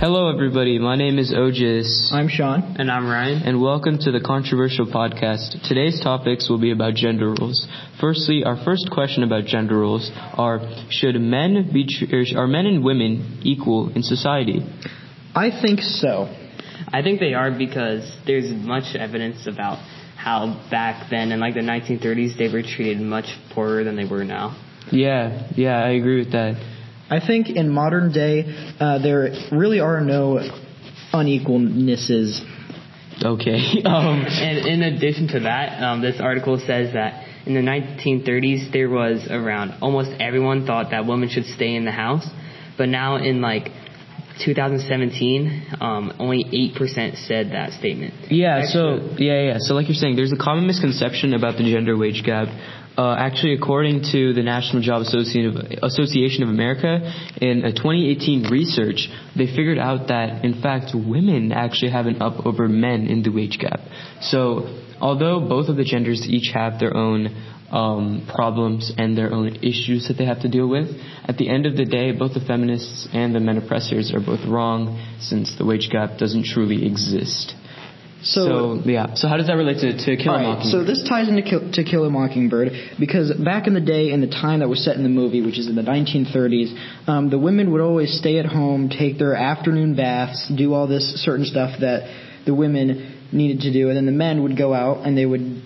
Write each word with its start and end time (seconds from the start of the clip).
Hello, 0.00 0.34
everybody. 0.34 0.80
My 0.80 0.96
name 0.96 1.20
is 1.20 1.32
Ojas. 1.32 2.12
I'm 2.12 2.26
Sean. 2.26 2.74
And 2.76 2.90
I'm 2.90 3.06
Ryan. 3.06 3.42
And 3.44 3.62
welcome 3.62 3.98
to 4.00 4.10
the 4.10 4.18
Controversial 4.18 4.86
Podcast. 4.86 5.62
Today's 5.68 6.00
topics 6.00 6.50
will 6.50 6.58
be 6.58 6.72
about 6.72 6.94
gender 6.94 7.36
roles. 7.38 7.68
Firstly, 8.00 8.42
our 8.42 8.56
first 8.64 8.90
question 8.90 9.22
about 9.22 9.44
gender 9.44 9.78
roles 9.78 10.10
are: 10.34 10.58
Should 10.90 11.20
men 11.20 11.70
be 11.72 11.86
are 12.34 12.48
men 12.48 12.66
and 12.66 12.82
women 12.82 13.38
equal 13.44 13.92
in 13.94 14.02
society? 14.02 14.58
I 15.36 15.50
think 15.50 15.82
so. 15.82 16.26
I 16.88 17.02
think 17.02 17.20
they 17.20 17.34
are 17.34 17.56
because 17.56 18.10
there's 18.26 18.50
much 18.50 18.96
evidence 18.96 19.46
about 19.46 19.78
how 20.26 20.60
back 20.72 21.08
then 21.08 21.30
in 21.30 21.38
like 21.38 21.54
the 21.54 21.60
1930s 21.60 22.36
they 22.36 22.52
were 22.52 22.60
treated 22.60 23.00
much 23.00 23.26
poorer 23.54 23.84
than 23.84 23.94
they 23.94 24.04
were 24.04 24.24
now. 24.24 24.60
Yeah, 24.90 25.48
yeah, 25.54 25.78
I 25.78 25.90
agree 25.90 26.18
with 26.18 26.32
that. 26.32 26.56
I 27.08 27.24
think 27.24 27.48
in 27.48 27.68
modern 27.68 28.10
day 28.10 28.42
uh, 28.80 28.98
there 28.98 29.30
really 29.52 29.78
are 29.78 30.00
no 30.00 30.40
unequalnesses. 31.12 32.40
Okay. 33.22 33.82
Um, 33.86 34.26
and 34.26 34.66
in 34.66 34.82
addition 34.82 35.28
to 35.28 35.40
that, 35.40 35.80
um, 35.80 36.02
this 36.02 36.20
article 36.20 36.58
says 36.58 36.94
that 36.94 37.24
in 37.46 37.54
the 37.54 37.60
1930s 37.60 38.72
there 38.72 38.90
was 38.90 39.28
around 39.30 39.74
almost 39.80 40.10
everyone 40.20 40.66
thought 40.66 40.90
that 40.90 41.06
women 41.06 41.28
should 41.28 41.46
stay 41.46 41.76
in 41.76 41.84
the 41.84 41.92
house, 41.92 42.26
but 42.76 42.88
now 42.88 43.14
in 43.16 43.40
like 43.40 43.70
2017, 44.44 45.76
um, 45.80 46.12
only 46.18 46.44
8% 46.44 47.26
said 47.26 47.52
that 47.52 47.72
statement. 47.72 48.14
Yeah, 48.30 48.66
so 48.66 49.14
yeah, 49.18 49.42
yeah. 49.42 49.56
So 49.58 49.74
like 49.74 49.88
you're 49.88 49.94
saying, 49.94 50.16
there's 50.16 50.32
a 50.32 50.36
common 50.36 50.66
misconception 50.66 51.34
about 51.34 51.56
the 51.56 51.64
gender 51.64 51.96
wage 51.96 52.22
gap. 52.24 52.48
Uh, 52.96 53.14
actually, 53.18 53.52
according 53.52 54.02
to 54.10 54.32
the 54.32 54.42
National 54.42 54.80
Job 54.80 55.02
Association 55.02 56.42
of 56.42 56.48
America, 56.48 57.00
in 57.42 57.64
a 57.64 57.72
2018 57.72 58.48
research, 58.50 59.08
they 59.36 59.46
figured 59.46 59.78
out 59.78 60.08
that 60.08 60.44
in 60.44 60.62
fact 60.62 60.92
women 60.94 61.52
actually 61.52 61.90
have 61.90 62.06
an 62.06 62.22
up 62.22 62.46
over 62.46 62.68
men 62.68 63.06
in 63.06 63.22
the 63.22 63.30
wage 63.30 63.58
gap. 63.58 63.80
So 64.22 64.80
although 64.98 65.46
both 65.46 65.68
of 65.68 65.76
the 65.76 65.84
genders 65.84 66.26
each 66.26 66.52
have 66.54 66.78
their 66.78 66.96
own 66.96 67.55
um, 67.70 68.28
problems 68.32 68.92
and 68.96 69.16
their 69.16 69.32
own 69.32 69.56
issues 69.56 70.08
that 70.08 70.14
they 70.18 70.24
have 70.24 70.40
to 70.42 70.48
deal 70.48 70.68
with. 70.68 70.88
At 71.24 71.36
the 71.36 71.48
end 71.48 71.66
of 71.66 71.76
the 71.76 71.84
day, 71.84 72.12
both 72.12 72.34
the 72.34 72.40
feminists 72.40 73.08
and 73.12 73.34
the 73.34 73.40
men 73.40 73.58
oppressors 73.58 74.12
are 74.14 74.20
both 74.20 74.46
wrong 74.46 75.02
since 75.20 75.56
the 75.58 75.64
wage 75.64 75.88
gap 75.90 76.18
doesn't 76.18 76.44
truly 76.44 76.86
exist. 76.86 77.54
So, 78.22 78.80
so 78.80 78.90
yeah. 78.90 79.14
So 79.14 79.28
how 79.28 79.36
does 79.36 79.46
that 79.46 79.54
relate 79.56 79.78
to, 79.80 79.92
to 79.92 80.16
Kill 80.16 80.32
a 80.32 80.36
right, 80.36 80.42
Mockingbird? 80.42 80.70
So 80.70 80.84
this 80.84 81.06
ties 81.08 81.28
into 81.28 81.42
Kill, 81.42 81.70
to 81.72 81.84
Kill 81.84 82.04
a 82.04 82.10
Mockingbird 82.10 82.96
because 82.98 83.32
back 83.32 83.66
in 83.66 83.74
the 83.74 83.80
day, 83.80 84.10
in 84.10 84.20
the 84.20 84.26
time 84.26 84.60
that 84.60 84.68
was 84.68 84.84
set 84.84 84.96
in 84.96 85.02
the 85.02 85.08
movie, 85.08 85.42
which 85.42 85.58
is 85.58 85.68
in 85.68 85.76
the 85.76 85.82
1930s, 85.82 87.08
um, 87.08 87.30
the 87.30 87.38
women 87.38 87.72
would 87.72 87.80
always 87.80 88.18
stay 88.18 88.38
at 88.38 88.46
home, 88.46 88.88
take 88.88 89.18
their 89.18 89.34
afternoon 89.34 89.96
baths, 89.96 90.50
do 90.56 90.72
all 90.72 90.86
this 90.86 91.22
certain 91.24 91.44
stuff 91.44 91.80
that 91.80 92.44
the 92.46 92.54
women 92.54 93.14
needed 93.32 93.60
to 93.60 93.72
do, 93.72 93.88
and 93.88 93.96
then 93.96 94.06
the 94.06 94.12
men 94.12 94.42
would 94.42 94.56
go 94.56 94.72
out 94.72 95.06
and 95.06 95.16
they 95.16 95.26
would 95.26 95.62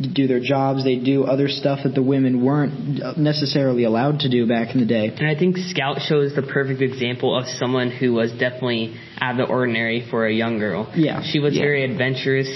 do 0.00 0.26
their 0.26 0.40
jobs. 0.40 0.84
They'd 0.84 1.04
do 1.04 1.24
other 1.24 1.48
stuff 1.48 1.80
that 1.84 1.94
the 1.94 2.02
women 2.02 2.44
weren't 2.44 3.18
necessarily 3.18 3.84
allowed 3.84 4.20
to 4.20 4.30
do 4.30 4.46
back 4.46 4.74
in 4.74 4.80
the 4.80 4.86
day. 4.86 5.08
And 5.08 5.26
I 5.26 5.38
think 5.38 5.56
Scout 5.56 6.00
shows 6.02 6.34
the 6.34 6.42
perfect 6.42 6.80
example 6.80 7.36
of 7.36 7.46
someone 7.46 7.90
who 7.90 8.12
was 8.12 8.32
definitely 8.32 8.96
out 9.20 9.32
of 9.32 9.46
the 9.46 9.52
ordinary 9.52 10.06
for 10.10 10.26
a 10.26 10.32
young 10.32 10.58
girl. 10.58 10.92
Yeah. 10.94 11.22
She 11.22 11.38
was 11.38 11.54
yeah. 11.54 11.62
very 11.62 11.84
adventurous 11.84 12.48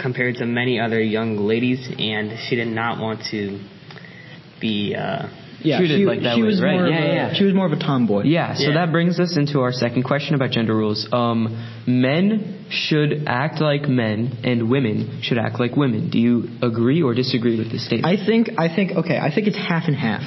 compared 0.00 0.36
to 0.36 0.46
many 0.46 0.80
other 0.80 1.00
young 1.00 1.36
ladies, 1.36 1.88
and 1.98 2.38
she 2.48 2.56
did 2.56 2.68
not 2.68 3.00
want 3.00 3.20
to 3.30 3.60
be. 4.60 4.94
Uh, 4.94 5.28
yeah, 5.60 5.78
treated 5.78 5.98
she, 5.98 6.04
like 6.04 6.22
that 6.22 6.36
she 6.36 6.42
way, 6.42 6.48
was 6.48 6.62
right? 6.62 6.74
More 6.74 6.88
yeah, 6.88 7.02
a, 7.02 7.14
yeah. 7.14 7.34
She 7.34 7.44
was 7.44 7.54
more 7.54 7.66
of 7.66 7.72
a 7.72 7.78
tomboy. 7.78 8.24
Yeah, 8.24 8.54
so 8.54 8.68
yeah. 8.68 8.74
that 8.74 8.92
brings 8.92 9.18
us 9.18 9.36
into 9.36 9.60
our 9.60 9.72
second 9.72 10.04
question 10.04 10.34
about 10.34 10.50
gender 10.50 10.74
rules. 10.74 11.08
Um, 11.12 11.82
men 11.86 12.66
should 12.70 13.24
act 13.26 13.60
like 13.60 13.88
men, 13.88 14.38
and 14.44 14.70
women 14.70 15.20
should 15.22 15.38
act 15.38 15.58
like 15.58 15.76
women. 15.76 16.10
Do 16.10 16.18
you 16.18 16.48
agree 16.62 17.02
or 17.02 17.14
disagree 17.14 17.58
with 17.58 17.72
this 17.72 17.86
statement? 17.86 18.06
I 18.06 18.24
think, 18.24 18.50
I 18.58 18.74
think, 18.74 18.92
okay, 18.92 19.18
I 19.18 19.34
think 19.34 19.46
it's 19.46 19.56
half 19.56 19.84
and 19.86 19.96
half. 19.96 20.22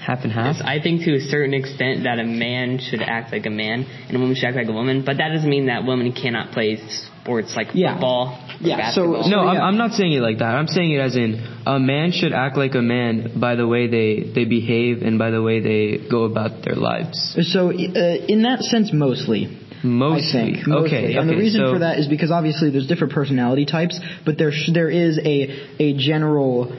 Half 0.00 0.24
and 0.24 0.32
half. 0.32 0.56
Yes, 0.56 0.64
I 0.66 0.80
think 0.82 1.02
to 1.04 1.14
a 1.16 1.20
certain 1.20 1.54
extent 1.54 2.04
that 2.04 2.18
a 2.18 2.24
man 2.24 2.78
should 2.78 3.00
act 3.00 3.32
like 3.32 3.46
a 3.46 3.50
man 3.50 3.86
and 4.08 4.16
a 4.16 4.20
woman 4.20 4.36
should 4.36 4.44
act 4.44 4.56
like 4.56 4.68
a 4.68 4.72
woman, 4.72 5.04
but 5.04 5.16
that 5.16 5.30
doesn't 5.32 5.48
mean 5.48 5.66
that 5.66 5.84
women 5.84 6.12
cannot 6.12 6.52
play 6.52 6.76
sports 7.24 7.56
like 7.56 7.68
yeah. 7.74 7.94
football. 7.94 8.38
Yeah. 8.60 8.76
Basketball. 8.76 9.24
So, 9.24 9.30
no, 9.30 9.42
yeah. 9.42 9.50
I'm, 9.50 9.60
I'm 9.60 9.78
not 9.78 9.92
saying 9.92 10.12
it 10.12 10.20
like 10.20 10.38
that. 10.38 10.54
I'm 10.54 10.68
saying 10.68 10.92
it 10.92 11.00
as 11.00 11.16
in 11.16 11.42
a 11.66 11.78
man 11.78 12.12
should 12.12 12.32
act 12.32 12.56
like 12.56 12.74
a 12.74 12.82
man 12.82 13.40
by 13.40 13.56
the 13.56 13.66
way 13.66 13.88
they 13.88 14.30
they 14.34 14.44
behave 14.44 15.02
and 15.02 15.18
by 15.18 15.30
the 15.30 15.42
way 15.42 15.60
they 15.60 16.08
go 16.08 16.24
about 16.24 16.62
their 16.62 16.76
lives. 16.76 17.36
So, 17.52 17.70
uh, 17.70 17.72
in 17.72 18.42
that 18.42 18.60
sense, 18.62 18.92
mostly. 18.92 19.58
Mostly. 19.82 20.40
I 20.40 20.44
think. 20.44 20.66
Mostly. 20.66 20.98
Okay. 20.98 21.16
And 21.16 21.30
okay, 21.30 21.34
the 21.34 21.36
reason 21.36 21.60
so 21.60 21.72
for 21.72 21.78
that 21.80 21.98
is 21.98 22.08
because 22.08 22.30
obviously 22.30 22.70
there's 22.70 22.86
different 22.86 23.12
personality 23.12 23.66
types, 23.66 23.98
but 24.24 24.38
there 24.38 24.52
sh- 24.52 24.70
there 24.72 24.90
is 24.90 25.18
a 25.18 25.82
a 25.82 25.96
general 25.96 26.72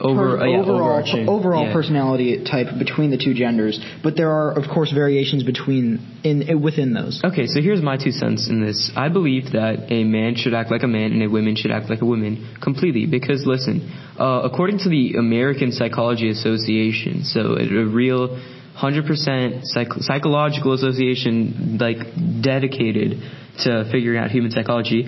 over, 0.00 0.38
per, 0.38 0.40
uh, 0.40 0.46
yeah, 0.46 0.60
overall 0.60 1.30
overall 1.30 1.66
yeah. 1.66 1.72
personality 1.72 2.44
type 2.44 2.66
between 2.78 3.10
the 3.10 3.18
two 3.18 3.34
genders, 3.34 3.78
but 4.02 4.16
there 4.16 4.30
are 4.30 4.52
of 4.56 4.68
course 4.72 4.90
variations 4.90 5.42
between 5.42 6.20
in 6.24 6.62
within 6.62 6.94
those. 6.94 7.20
Okay, 7.22 7.46
so 7.46 7.60
here's 7.60 7.82
my 7.82 7.96
two 7.96 8.10
cents 8.10 8.48
in 8.48 8.64
this. 8.64 8.90
I 8.96 9.08
believe 9.10 9.52
that 9.52 9.92
a 9.92 10.04
man 10.04 10.34
should 10.34 10.54
act 10.54 10.70
like 10.70 10.82
a 10.82 10.88
man 10.88 11.12
and 11.12 11.22
a 11.22 11.28
woman 11.28 11.56
should 11.56 11.70
act 11.70 11.90
like 11.90 12.00
a 12.00 12.06
woman 12.06 12.56
completely 12.62 13.04
because 13.06 13.44
listen, 13.44 13.92
uh, 14.18 14.42
according 14.44 14.78
to 14.78 14.88
the 14.88 15.16
American 15.18 15.72
Psychology 15.72 16.30
Association, 16.30 17.24
so 17.24 17.56
a, 17.56 17.64
a 17.64 17.86
real 17.86 18.40
100% 18.80 19.60
psych- 19.64 19.92
psychological 20.00 20.72
association 20.72 21.76
like 21.78 21.98
dedicated 22.40 23.20
to 23.58 23.84
figuring 23.92 24.18
out 24.18 24.30
human 24.30 24.50
psychology 24.50 25.06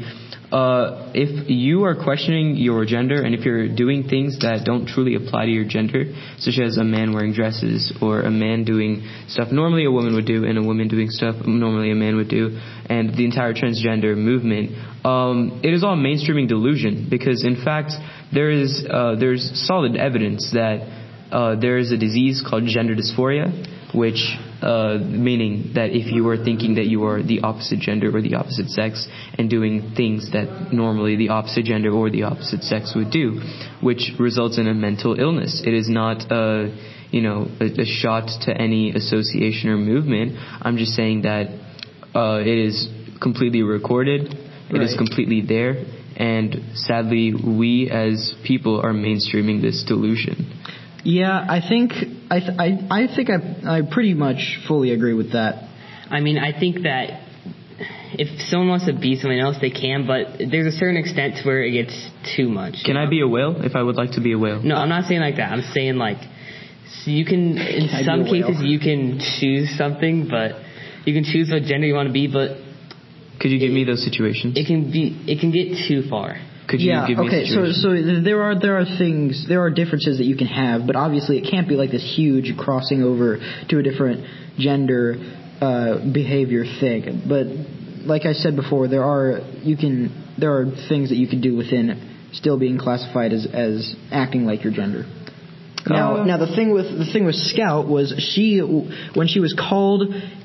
uh, 0.52 1.10
if 1.14 1.48
you 1.48 1.84
are 1.84 1.94
questioning 1.94 2.56
your 2.56 2.84
gender 2.84 3.22
and 3.22 3.34
if 3.34 3.44
you're 3.44 3.74
doing 3.74 4.04
things 4.04 4.38
that 4.40 4.62
don't 4.66 4.86
truly 4.86 5.14
apply 5.14 5.46
to 5.46 5.50
your 5.50 5.64
gender, 5.64 6.04
such 6.36 6.58
as 6.62 6.76
a 6.76 6.84
man 6.84 7.14
wearing 7.14 7.32
dresses 7.32 7.90
or 8.02 8.20
a 8.20 8.30
man 8.30 8.64
doing 8.64 9.08
stuff 9.28 9.48
normally 9.50 9.86
a 9.86 9.90
woman 9.90 10.14
would 10.14 10.26
do 10.26 10.44
and 10.44 10.58
a 10.58 10.62
woman 10.62 10.88
doing 10.88 11.08
stuff 11.08 11.36
normally 11.46 11.90
a 11.90 11.94
man 11.94 12.16
would 12.16 12.28
do, 12.28 12.60
and 12.86 13.16
the 13.16 13.24
entire 13.24 13.54
transgender 13.54 14.14
movement, 14.14 14.72
um, 15.06 15.60
it 15.64 15.72
is 15.72 15.82
all 15.82 15.96
mainstreaming 15.96 16.48
delusion 16.48 17.08
because 17.08 17.44
in 17.44 17.56
fact 17.64 17.92
there 18.32 18.50
is 18.50 18.84
uh, 18.90 19.16
there's 19.18 19.66
solid 19.66 19.96
evidence 19.96 20.50
that 20.52 20.86
uh, 21.32 21.56
there 21.58 21.78
is 21.78 21.92
a 21.92 21.96
disease 21.96 22.44
called 22.46 22.64
gender 22.66 22.94
dysphoria, 22.94 23.48
which 23.94 24.36
uh, 24.62 24.98
meaning 25.00 25.72
that 25.74 25.90
if 25.90 26.10
you 26.12 26.26
are 26.28 26.36
thinking 26.36 26.76
that 26.76 26.86
you 26.86 27.04
are 27.04 27.22
the 27.22 27.40
opposite 27.40 27.78
gender 27.78 28.14
or 28.14 28.22
the 28.22 28.34
opposite 28.34 28.68
sex 28.70 29.06
and 29.36 29.50
doing 29.50 29.92
things 29.96 30.30
that 30.32 30.72
normally 30.72 31.16
the 31.16 31.28
opposite 31.28 31.64
gender 31.64 31.90
or 31.90 32.10
the 32.10 32.22
opposite 32.22 32.62
sex 32.62 32.94
would 32.94 33.10
do, 33.10 33.40
which 33.82 34.12
results 34.18 34.58
in 34.58 34.66
a 34.66 34.74
mental 34.74 35.18
illness. 35.18 35.62
It 35.64 35.74
is 35.74 35.88
not 35.88 36.30
a 36.30 36.74
you 37.10 37.20
know 37.20 37.48
a, 37.60 37.64
a 37.64 37.84
shot 37.84 38.28
to 38.42 38.56
any 38.56 38.92
association 38.92 39.70
or 39.70 39.76
movement. 39.76 40.36
I'm 40.62 40.76
just 40.76 40.92
saying 40.94 41.22
that 41.22 41.48
uh, 42.14 42.40
it 42.40 42.58
is 42.58 42.88
completely 43.20 43.62
recorded. 43.62 44.32
It 44.70 44.78
right. 44.78 44.82
is 44.82 44.96
completely 44.96 45.42
there. 45.42 45.84
And 46.16 46.76
sadly, 46.76 47.32
we 47.34 47.90
as 47.90 48.34
people 48.44 48.80
are 48.80 48.92
mainstreaming 48.92 49.60
this 49.60 49.84
delusion. 49.86 50.60
Yeah, 51.04 51.44
I 51.48 51.60
think 51.66 51.94
I 52.32 52.40
th- 52.40 52.58
I, 52.58 52.66
I 52.90 53.14
think 53.14 53.28
I 53.28 53.76
I 53.76 53.80
pretty 53.82 54.14
much 54.14 54.58
fully 54.66 54.92
agree 54.92 55.12
with 55.12 55.32
that. 55.32 55.68
I 56.10 56.20
mean, 56.20 56.38
I 56.38 56.58
think 56.58 56.82
that 56.84 57.28
if 58.14 58.40
someone 58.48 58.68
wants 58.68 58.86
to 58.86 58.94
be 58.98 59.16
something 59.16 59.38
else, 59.38 59.56
they 59.60 59.70
can, 59.70 60.06
but 60.06 60.38
there's 60.38 60.72
a 60.72 60.76
certain 60.76 60.96
extent 60.96 61.36
to 61.36 61.42
where 61.44 61.62
it 61.62 61.72
gets 61.72 61.94
too 62.36 62.48
much. 62.48 62.76
Can 62.84 62.94
know? 62.94 63.02
I 63.02 63.06
be 63.10 63.20
a 63.20 63.28
whale 63.28 63.60
if 63.62 63.76
I 63.76 63.82
would 63.82 63.96
like 63.96 64.12
to 64.12 64.22
be 64.22 64.32
a 64.32 64.38
whale? 64.38 64.62
No, 64.62 64.76
I'm 64.76 64.88
not 64.88 65.04
saying 65.04 65.20
like 65.20 65.36
that. 65.36 65.52
I'm 65.52 65.62
saying 65.74 65.96
like 65.96 66.18
so 67.04 67.10
you 67.10 67.26
can 67.26 67.58
in 67.58 67.88
can 67.88 68.04
some 68.04 68.24
cases 68.24 68.62
you 68.62 68.78
can 68.78 69.20
choose 69.40 69.76
something, 69.76 70.28
but 70.28 70.56
you 71.04 71.12
can 71.12 71.24
choose 71.24 71.50
what 71.50 71.64
gender 71.64 71.86
you 71.86 71.94
want 71.94 72.08
to 72.08 72.12
be, 72.12 72.32
but 72.32 72.56
could 73.40 73.50
you 73.50 73.58
give 73.58 73.72
me 73.72 73.84
those 73.84 74.02
situations? 74.02 74.56
It 74.56 74.66
can 74.66 74.90
be 74.90 75.20
it 75.28 75.40
can 75.40 75.52
get 75.52 75.76
too 75.86 76.08
far. 76.08 76.40
Could 76.72 76.80
you 76.80 76.90
yeah, 76.90 77.06
give 77.06 77.18
me 77.18 77.26
okay. 77.26 77.44
So, 77.44 77.70
so 77.70 77.92
there 78.24 78.42
are 78.42 78.58
there 78.58 78.78
are 78.78 78.86
things 78.86 79.44
there 79.46 79.60
are 79.60 79.68
differences 79.68 80.16
that 80.16 80.24
you 80.24 80.36
can 80.38 80.46
have, 80.46 80.86
but 80.86 80.96
obviously 80.96 81.36
it 81.36 81.50
can't 81.50 81.68
be 81.68 81.74
like 81.74 81.90
this 81.90 82.14
huge 82.16 82.56
crossing 82.56 83.02
over 83.02 83.36
to 83.68 83.78
a 83.78 83.82
different 83.82 84.24
gender 84.58 85.16
uh, 85.60 85.98
behavior 86.12 86.64
thing. 86.80 87.24
But 87.28 87.46
like 88.06 88.24
I 88.24 88.32
said 88.32 88.56
before, 88.56 88.88
there 88.88 89.04
are 89.04 89.40
you 89.62 89.76
can 89.76 90.34
there 90.38 90.56
are 90.56 90.64
things 90.88 91.10
that 91.10 91.16
you 91.16 91.28
can 91.28 91.42
do 91.42 91.54
within 91.54 92.30
still 92.32 92.58
being 92.58 92.78
classified 92.78 93.34
as 93.34 93.46
as 93.52 93.94
acting 94.10 94.46
like 94.46 94.64
your 94.64 94.72
gender. 94.72 95.04
Now, 95.92 96.24
now 96.24 96.36
the 96.38 96.54
thing 96.54 96.72
with 96.72 96.86
the 96.86 97.04
thing 97.12 97.24
with 97.24 97.34
Scout 97.36 97.86
was 97.88 98.14
she, 98.18 98.58
when 98.58 99.28
she 99.28 99.40
was 99.40 99.54
called 99.54 100.02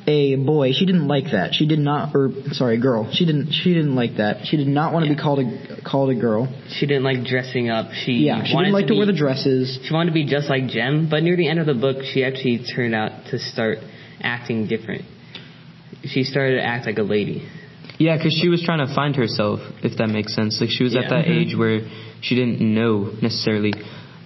a 0.07 0.35
boy, 0.35 0.71
she 0.73 0.85
didn't 0.85 1.07
like 1.07 1.25
that. 1.31 1.53
She 1.53 1.65
did 1.67 1.79
not, 1.79 2.15
or 2.15 2.29
sorry, 2.51 2.79
girl. 2.79 3.09
She 3.11 3.25
didn't. 3.25 3.51
She 3.51 3.73
didn't 3.73 3.95
like 3.95 4.17
that. 4.17 4.45
She 4.45 4.57
did 4.57 4.67
not 4.67 4.93
want 4.93 5.05
to 5.05 5.13
be 5.13 5.19
called 5.19 5.39
a 5.39 5.81
called 5.83 6.09
a 6.09 6.15
girl. 6.15 6.47
She 6.69 6.85
didn't 6.85 7.03
like 7.03 7.25
dressing 7.25 7.69
up. 7.69 7.91
She 7.93 8.13
Yeah, 8.27 8.43
she 8.43 8.53
wanted 8.53 8.67
didn't 8.67 8.73
like 8.73 8.87
to, 8.87 8.93
be, 8.93 8.97
wear 8.97 9.05
the 9.05 9.13
dresses. 9.13 9.79
She 9.83 9.93
wanted 9.93 10.11
to 10.11 10.13
be 10.13 10.25
just 10.25 10.49
like 10.49 10.67
Jem, 10.67 11.09
but 11.09 11.23
near 11.23 11.35
the 11.37 11.47
end 11.47 11.59
of 11.59 11.65
the 11.65 11.73
book, 11.75 11.97
she 12.13 12.23
actually 12.23 12.63
turned 12.63 12.95
out 12.95 13.11
to 13.31 13.39
start 13.39 13.79
acting 14.21 14.67
different. 14.67 15.03
She 16.03 16.23
started 16.23 16.57
to 16.57 16.63
act 16.63 16.85
like 16.85 16.97
a 16.97 17.03
lady. 17.03 17.47
Yeah, 17.99 18.15
because 18.15 18.33
she 18.33 18.47
was 18.47 18.61
trying 18.61 18.85
to 18.85 18.93
find 18.93 19.15
herself, 19.15 19.59
if 19.83 19.97
that 19.97 20.07
makes 20.09 20.35
sense. 20.35 20.61
Like 20.61 20.69
she 20.69 20.83
was 20.83 20.95
at 20.95 21.03
Yeah. 21.03 21.09
that 21.09 21.25
Mhm. 21.25 21.41
age 21.41 21.55
where 21.55 21.81
she 22.21 22.35
didn't 22.35 22.61
know 22.61 23.09
necessarily. 23.21 23.73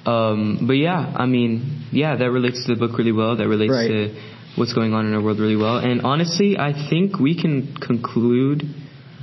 Um, 0.06 0.64
but 0.66 0.74
yeah, 0.74 1.14
I 1.16 1.26
mean, 1.26 1.86
yeah, 1.92 2.16
that 2.16 2.32
relates 2.32 2.66
to 2.66 2.74
the 2.76 2.80
book 2.80 2.98
really 2.98 3.12
well. 3.12 3.36
That 3.38 3.48
relates 3.48 3.72
Right. 3.74 3.88
to 3.88 4.16
what's 4.56 4.74
going 4.74 4.94
on 4.94 5.06
in 5.06 5.14
our 5.14 5.22
world 5.22 5.40
really 5.40 5.56
well. 5.56 5.78
And 5.78 6.02
honestly, 6.02 6.58
I 6.58 6.74
think 6.90 7.20
we 7.20 7.40
can 7.40 7.76
conclude 7.76 8.64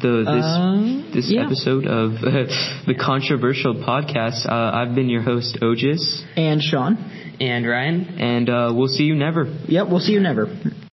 the 0.00 0.22
this 0.25 0.44
Um, 0.44 1.10
this 1.12 1.28
yeah. 1.30 1.44
episode 1.46 1.86
of 1.86 2.12
the 2.86 2.94
controversial 2.94 3.75
podcast. 3.75 4.46
Uh, 4.46 4.54
I've 4.78 4.94
been 4.94 5.08
your 5.08 5.22
host, 5.22 5.58
Ojas, 5.60 6.22
And 6.36 6.62
Sean. 6.62 6.96
And 7.40 7.66
Ryan, 7.66 8.16
and 8.19 8.48
uh, 8.50 8.72
we'll 8.75 8.88
see 8.88 9.04
you 9.04 9.14
never. 9.14 9.46
Yep, 9.69 9.88
we'll 9.88 10.00
see 10.00 10.12
you 10.12 10.20
never. 10.20 10.46